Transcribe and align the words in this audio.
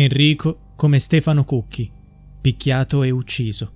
Enrico 0.00 0.74
come 0.76 1.00
Stefano 1.00 1.42
Cucchi, 1.42 1.90
picchiato 2.40 3.02
e 3.02 3.10
ucciso. 3.10 3.72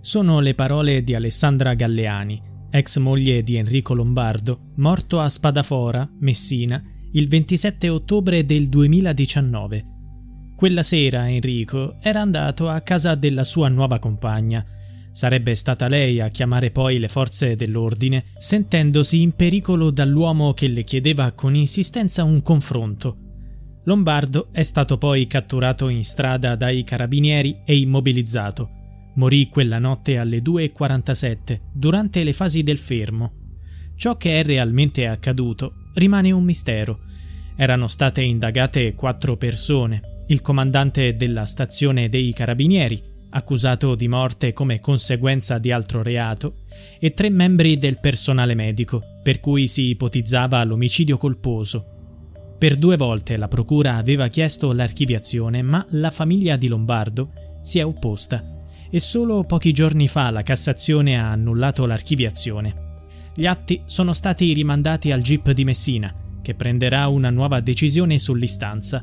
Sono 0.00 0.38
le 0.38 0.54
parole 0.54 1.02
di 1.02 1.12
Alessandra 1.12 1.74
Galleani, 1.74 2.40
ex 2.70 2.98
moglie 2.98 3.42
di 3.42 3.56
Enrico 3.56 3.92
Lombardo, 3.92 4.70
morto 4.76 5.18
a 5.18 5.28
Spadafora, 5.28 6.08
Messina, 6.20 6.80
il 7.14 7.26
27 7.26 7.88
ottobre 7.88 8.46
del 8.46 8.68
2019. 8.68 9.84
Quella 10.54 10.84
sera 10.84 11.28
Enrico 11.28 11.96
era 12.00 12.20
andato 12.20 12.68
a 12.68 12.80
casa 12.82 13.16
della 13.16 13.42
sua 13.42 13.68
nuova 13.68 13.98
compagna. 13.98 14.64
Sarebbe 15.10 15.56
stata 15.56 15.88
lei 15.88 16.20
a 16.20 16.28
chiamare 16.28 16.70
poi 16.70 17.00
le 17.00 17.08
forze 17.08 17.56
dell'ordine, 17.56 18.26
sentendosi 18.38 19.20
in 19.20 19.32
pericolo 19.32 19.90
dall'uomo 19.90 20.52
che 20.52 20.68
le 20.68 20.84
chiedeva 20.84 21.32
con 21.32 21.56
insistenza 21.56 22.22
un 22.22 22.40
confronto. 22.40 23.29
Lombardo 23.84 24.48
è 24.52 24.62
stato 24.62 24.98
poi 24.98 25.26
catturato 25.26 25.88
in 25.88 26.04
strada 26.04 26.54
dai 26.54 26.84
carabinieri 26.84 27.60
e 27.64 27.78
immobilizzato. 27.78 28.68
Morì 29.14 29.48
quella 29.48 29.78
notte 29.78 30.18
alle 30.18 30.42
2.47 30.42 31.60
durante 31.72 32.22
le 32.22 32.32
fasi 32.32 32.62
del 32.62 32.76
fermo. 32.76 33.32
Ciò 33.96 34.16
che 34.16 34.40
è 34.40 34.44
realmente 34.44 35.06
accaduto 35.06 35.88
rimane 35.94 36.30
un 36.30 36.44
mistero. 36.44 37.00
Erano 37.56 37.88
state 37.88 38.22
indagate 38.22 38.94
quattro 38.94 39.36
persone, 39.36 40.24
il 40.28 40.42
comandante 40.42 41.16
della 41.16 41.44
stazione 41.46 42.08
dei 42.08 42.32
carabinieri, 42.32 43.02
accusato 43.30 43.94
di 43.94 44.08
morte 44.08 44.52
come 44.52 44.80
conseguenza 44.80 45.58
di 45.58 45.72
altro 45.72 46.02
reato, 46.02 46.60
e 46.98 47.12
tre 47.12 47.30
membri 47.30 47.78
del 47.78 47.98
personale 47.98 48.54
medico, 48.54 49.02
per 49.22 49.40
cui 49.40 49.66
si 49.66 49.88
ipotizzava 49.88 50.62
l'omicidio 50.64 51.16
colposo. 51.16 51.99
Per 52.60 52.76
due 52.76 52.98
volte 52.98 53.38
la 53.38 53.48
procura 53.48 53.96
aveva 53.96 54.28
chiesto 54.28 54.74
l'archiviazione, 54.74 55.62
ma 55.62 55.82
la 55.92 56.10
famiglia 56.10 56.56
di 56.56 56.68
Lombardo 56.68 57.30
si 57.62 57.78
è 57.78 57.84
opposta 57.86 58.44
e 58.90 59.00
solo 59.00 59.44
pochi 59.44 59.72
giorni 59.72 60.08
fa 60.08 60.28
la 60.28 60.42
Cassazione 60.42 61.18
ha 61.18 61.30
annullato 61.30 61.86
l'archiviazione. 61.86 62.98
Gli 63.34 63.46
atti 63.46 63.80
sono 63.86 64.12
stati 64.12 64.52
rimandati 64.52 65.10
al 65.10 65.22
GIP 65.22 65.52
di 65.52 65.64
Messina, 65.64 66.14
che 66.42 66.54
prenderà 66.54 67.08
una 67.08 67.30
nuova 67.30 67.60
decisione 67.60 68.18
sull'istanza. 68.18 69.02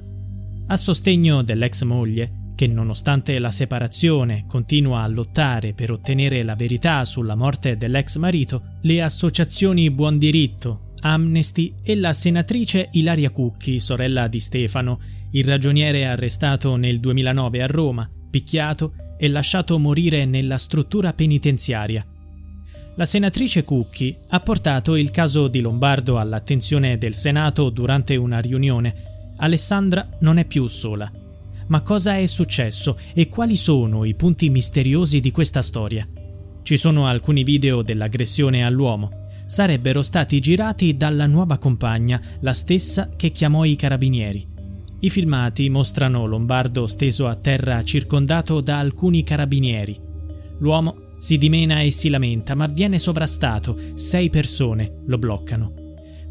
A 0.68 0.78
sostegno 0.78 1.42
dell'ex 1.42 1.82
moglie, 1.82 2.52
che 2.54 2.68
nonostante 2.68 3.40
la 3.40 3.52
separazione 3.52 4.46
continua 4.48 5.02
a 5.02 5.08
lottare 5.08 5.74
per 5.74 5.90
ottenere 5.90 6.44
la 6.44 6.54
verità 6.54 7.04
sulla 7.06 7.34
morte 7.34 7.76
dell'ex 7.76 8.18
marito, 8.18 8.74
le 8.82 9.02
associazioni 9.02 9.90
Buon 9.90 10.20
Diritto, 10.20 10.87
Amnesty 11.02 11.76
e 11.84 11.96
la 11.96 12.14
senatrice 12.14 12.90
Ilaria 12.94 13.30
Cucchi, 13.30 13.80
sorella 13.80 14.28
di 14.28 14.40
Stefano, 14.40 15.00
il 15.32 15.44
ragioniere 15.44 16.06
arrestato 16.06 16.76
nel 16.76 17.00
2009 17.00 17.62
a 17.62 17.68
Roma, 17.68 18.10
picchiato 18.30 18.94
e 19.18 19.28
lasciato 19.28 19.78
morire 19.78 20.26
nella 20.26 20.58
struttura 20.58 21.14
penitenziaria. 21.14 22.06
La 22.96 23.06
senatrice 23.06 23.64
Cucchi 23.64 24.16
ha 24.30 24.40
portato 24.40 24.96
il 24.96 25.12
caso 25.12 25.48
di 25.48 25.60
Lombardo 25.60 26.18
all'attenzione 26.18 26.98
del 26.98 27.14
Senato 27.14 27.70
durante 27.70 28.16
una 28.16 28.40
riunione. 28.40 29.34
Alessandra 29.38 30.10
non 30.22 30.38
è 30.38 30.46
più 30.46 30.68
sola. 30.68 31.12
Ma 31.68 31.82
cosa 31.82 32.18
è 32.18 32.26
successo 32.26 32.98
e 33.14 33.28
quali 33.28 33.56
sono 33.56 34.04
i 34.04 34.16
punti 34.16 34.50
misteriosi 34.50 35.20
di 35.20 35.32
questa 35.32 35.62
storia? 35.62 36.08
Ci 36.64 36.78
sono 36.78 37.08
alcuni 37.08 37.44
video 37.44 37.82
dell'aggressione 37.82 38.66
all'uomo 38.66 39.27
sarebbero 39.48 40.04
stati 40.04 40.40
girati 40.40 40.96
dalla 40.96 41.26
nuova 41.26 41.58
compagna, 41.58 42.22
la 42.42 42.54
stessa 42.54 43.10
che 43.16 43.32
chiamò 43.32 43.64
i 43.64 43.76
carabinieri. 43.76 44.56
I 45.00 45.10
filmati 45.10 45.70
mostrano 45.70 46.26
Lombardo 46.26 46.86
steso 46.88 47.28
a 47.28 47.36
terra 47.36 47.84
circondato 47.84 48.62
da 48.62 48.80
alcuni 48.80 49.24
carabinieri. 49.24 50.00
L'uomo 50.60 51.14
si 51.18 51.38
dimena 51.38 51.82
e 51.82 51.92
si 51.92 52.10
lamenta, 52.10 52.56
ma 52.56 52.68
viene 52.68 53.00
sovrastato. 53.00 53.78
Sei 53.94 54.30
persone 54.30 55.02
lo 55.06 55.18
bloccano. 55.18 55.74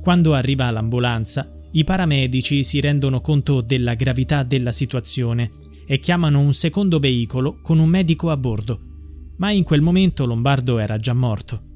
Quando 0.00 0.34
arriva 0.34 0.70
l'ambulanza, 0.70 1.50
i 1.72 1.84
paramedici 1.84 2.64
si 2.64 2.80
rendono 2.80 3.20
conto 3.20 3.60
della 3.60 3.94
gravità 3.94 4.42
della 4.42 4.72
situazione 4.72 5.50
e 5.86 5.98
chiamano 5.98 6.40
un 6.40 6.52
secondo 6.52 6.98
veicolo 6.98 7.58
con 7.62 7.78
un 7.78 7.88
medico 7.88 8.30
a 8.30 8.36
bordo. 8.36 8.80
Ma 9.36 9.50
in 9.50 9.62
quel 9.62 9.80
momento 9.80 10.26
Lombardo 10.26 10.78
era 10.78 10.98
già 10.98 11.12
morto. 11.12 11.75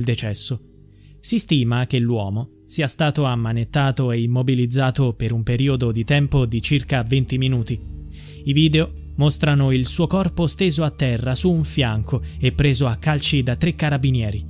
Il 0.00 0.04
decesso. 0.04 0.60
Si 1.18 1.40
stima 1.40 1.86
che 1.86 1.98
l'uomo 1.98 2.62
sia 2.66 2.86
stato 2.86 3.24
ammanettato 3.24 4.12
e 4.12 4.22
immobilizzato 4.22 5.14
per 5.14 5.32
un 5.32 5.42
periodo 5.42 5.90
di 5.90 6.04
tempo 6.04 6.46
di 6.46 6.62
circa 6.62 7.02
20 7.02 7.36
minuti. 7.36 7.80
I 8.44 8.52
video 8.52 8.92
mostrano 9.16 9.72
il 9.72 9.86
suo 9.86 10.06
corpo 10.06 10.46
steso 10.46 10.84
a 10.84 10.90
terra 10.90 11.34
su 11.34 11.50
un 11.50 11.64
fianco 11.64 12.22
e 12.38 12.52
preso 12.52 12.86
a 12.86 12.94
calci 12.94 13.42
da 13.42 13.56
tre 13.56 13.74
carabinieri. 13.74 14.46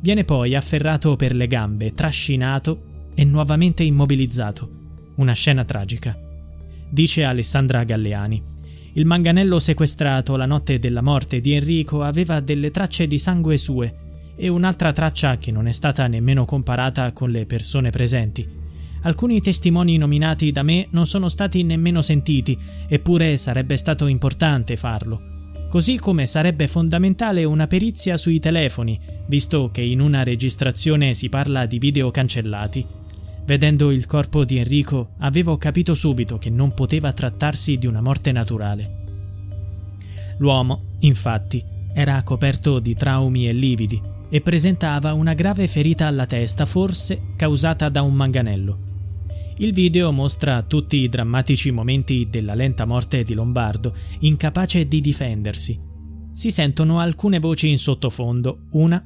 Viene 0.00 0.24
poi 0.24 0.54
afferrato 0.54 1.14
per 1.16 1.34
le 1.34 1.46
gambe, 1.46 1.92
trascinato 1.92 3.10
e 3.14 3.22
nuovamente 3.24 3.82
immobilizzato. 3.82 4.70
Una 5.16 5.34
scena 5.34 5.66
tragica. 5.66 6.18
Dice 6.88 7.22
Alessandra 7.22 7.84
Galleani. 7.84 8.42
Il 8.94 9.04
manganello 9.04 9.60
sequestrato 9.60 10.36
la 10.36 10.46
notte 10.46 10.78
della 10.78 11.02
morte 11.02 11.42
di 11.42 11.52
Enrico 11.52 12.00
aveva 12.00 12.40
delle 12.40 12.70
tracce 12.70 13.06
di 13.06 13.18
sangue 13.18 13.58
sue 13.58 14.04
e 14.36 14.48
un'altra 14.48 14.92
traccia 14.92 15.38
che 15.38 15.50
non 15.50 15.66
è 15.66 15.72
stata 15.72 16.06
nemmeno 16.06 16.44
comparata 16.44 17.10
con 17.12 17.30
le 17.30 17.46
persone 17.46 17.90
presenti. 17.90 18.46
Alcuni 19.02 19.40
testimoni 19.40 19.96
nominati 19.96 20.52
da 20.52 20.62
me 20.62 20.88
non 20.90 21.06
sono 21.06 21.28
stati 21.28 21.62
nemmeno 21.62 22.02
sentiti, 22.02 22.58
eppure 22.88 23.36
sarebbe 23.36 23.76
stato 23.76 24.06
importante 24.06 24.76
farlo. 24.76 25.34
Così 25.68 25.98
come 25.98 26.26
sarebbe 26.26 26.66
fondamentale 26.66 27.44
una 27.44 27.66
perizia 27.66 28.16
sui 28.16 28.38
telefoni, 28.38 28.98
visto 29.26 29.70
che 29.72 29.82
in 29.82 30.00
una 30.00 30.22
registrazione 30.22 31.14
si 31.14 31.28
parla 31.28 31.66
di 31.66 31.78
video 31.78 32.10
cancellati. 32.10 32.84
Vedendo 33.44 33.90
il 33.92 34.06
corpo 34.06 34.44
di 34.44 34.58
Enrico, 34.58 35.10
avevo 35.18 35.56
capito 35.56 35.94
subito 35.94 36.36
che 36.38 36.50
non 36.50 36.74
poteva 36.74 37.12
trattarsi 37.12 37.78
di 37.78 37.86
una 37.86 38.00
morte 38.00 38.32
naturale. 38.32 39.04
L'uomo, 40.38 40.82
infatti, 41.00 41.62
era 41.94 42.22
coperto 42.22 42.78
di 42.80 42.94
traumi 42.94 43.48
e 43.48 43.52
lividi, 43.52 44.00
e 44.36 44.42
presentava 44.42 45.14
una 45.14 45.32
grave 45.32 45.66
ferita 45.66 46.06
alla 46.06 46.26
testa, 46.26 46.66
forse 46.66 47.32
causata 47.36 47.88
da 47.88 48.02
un 48.02 48.12
manganello. 48.12 48.78
Il 49.56 49.72
video 49.72 50.12
mostra 50.12 50.60
tutti 50.60 50.98
i 50.98 51.08
drammatici 51.08 51.70
momenti 51.70 52.28
della 52.30 52.52
lenta 52.52 52.84
morte 52.84 53.22
di 53.22 53.32
Lombardo, 53.32 53.96
incapace 54.18 54.86
di 54.88 55.00
difendersi. 55.00 55.80
Si 56.32 56.50
sentono 56.50 57.00
alcune 57.00 57.38
voci 57.38 57.70
in 57.70 57.78
sottofondo, 57.78 58.66
una 58.72 59.02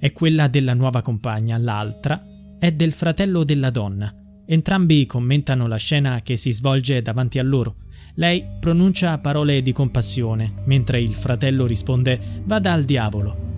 è 0.00 0.10
quella 0.10 0.48
della 0.48 0.74
nuova 0.74 1.00
compagna, 1.00 1.56
l'altra 1.58 2.20
è 2.58 2.72
del 2.72 2.90
fratello 2.90 3.44
della 3.44 3.70
donna. 3.70 4.12
Entrambi 4.44 5.06
commentano 5.06 5.68
la 5.68 5.76
scena 5.76 6.22
che 6.22 6.36
si 6.36 6.52
svolge 6.52 7.02
davanti 7.02 7.38
a 7.38 7.44
loro. 7.44 7.76
Lei 8.16 8.44
pronuncia 8.58 9.16
parole 9.18 9.62
di 9.62 9.70
compassione, 9.70 10.54
mentre 10.64 11.00
il 11.00 11.14
fratello 11.14 11.66
risponde 11.66 12.42
Vada 12.42 12.72
al 12.72 12.82
diavolo. 12.82 13.51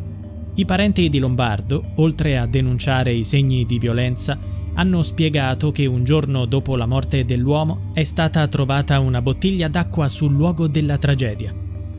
I 0.57 0.65
parenti 0.67 1.09
di 1.09 1.19
Lombardo, 1.19 1.83
oltre 1.97 2.39
a 2.39 2.47
denunciare 2.47 3.13
i 3.13 3.25
segni 3.25 3.67
di 3.67 3.81
violenza, 3.81 4.39
hanno 4.75 5.03
spiegato 5.03 5.73
che 5.73 5.87
un 5.87 6.05
giorno 6.05 6.45
dopo 6.45 6.77
la 6.77 6.87
morte 6.87 7.25
dell'uomo 7.25 7.91
è 7.93 8.05
stata 8.05 8.47
trovata 8.47 9.01
una 9.01 9.21
bottiglia 9.21 9.67
d'acqua 9.67 10.07
sul 10.07 10.33
luogo 10.33 10.69
della 10.69 10.97
tragedia. 10.97 11.53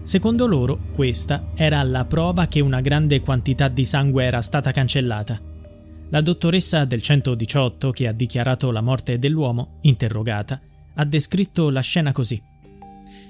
Secondo 0.03 0.47
loro, 0.47 0.79
questa 0.93 1.47
era 1.53 1.83
la 1.83 2.05
prova 2.05 2.47
che 2.47 2.61
una 2.61 2.79
grande 2.79 3.19
quantità 3.19 3.67
di 3.67 3.83
sangue 3.83 4.23
era 4.23 4.41
stata 4.41 4.71
cancellata. 4.71 5.37
La 6.09 6.21
dottoressa 6.21 6.85
del 6.85 7.01
118, 7.01 7.91
che 7.91 8.07
ha 8.07 8.13
dichiarato 8.13 8.71
la 8.71 8.81
morte 8.81 9.19
dell'uomo, 9.19 9.79
interrogata, 9.81 10.61
ha 10.93 11.03
descritto 11.03 11.69
la 11.69 11.81
scena 11.81 12.13
così. 12.13 12.41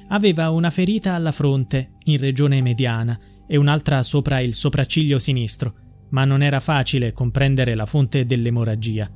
Aveva 0.10 0.52
una 0.52 0.70
ferita 0.70 1.14
alla 1.14 1.32
fronte, 1.32 1.94
in 2.04 2.20
regione 2.20 2.62
mediana, 2.62 3.20
e 3.48 3.58
un'altra 3.58 4.04
sopra 4.04 4.40
il 4.40 4.54
sopracciglio 4.54 5.20
sinistro, 5.20 5.76
ma 6.10 6.26
non 6.26 6.42
era 6.42 6.60
facile 6.60 7.14
comprendere 7.14 7.76
la 7.76 7.86
fonte 7.86 8.26
dell'emorragia. 8.26 9.10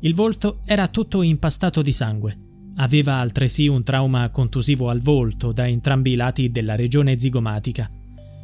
Il 0.00 0.14
volto 0.14 0.60
era 0.64 0.88
tutto 0.88 1.22
impastato 1.22 1.82
di 1.82 1.92
sangue. 1.92 2.38
Aveva 2.76 3.14
altresì 3.14 3.68
un 3.68 3.82
trauma 3.82 4.30
contusivo 4.30 4.88
al 4.88 5.00
volto 5.00 5.52
da 5.52 5.66
entrambi 5.66 6.12
i 6.12 6.16
lati 6.16 6.50
della 6.50 6.76
regione 6.76 7.18
zigomatica. 7.18 7.90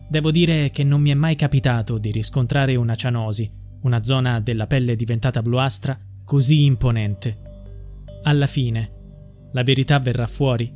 Devo 0.08 0.30
dire 0.30 0.70
che 0.70 0.84
non 0.84 1.00
mi 1.00 1.10
è 1.10 1.14
mai 1.14 1.36
capitato 1.36 1.98
di 1.98 2.10
riscontrare 2.10 2.76
una 2.76 2.94
cianosi, 2.94 3.50
una 3.82 4.02
zona 4.02 4.40
della 4.40 4.66
pelle 4.66 4.96
diventata 4.96 5.40
bluastra, 5.40 5.98
così 6.24 6.64
imponente. 6.64 7.38
Alla 8.24 8.46
fine, 8.46 8.90
la 9.52 9.62
verità 9.62 9.98
verrà 9.98 10.26
fuori 10.26 10.75